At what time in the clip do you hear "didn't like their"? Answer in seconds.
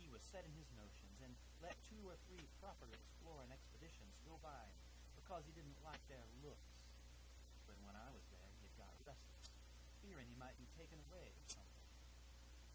5.52-6.24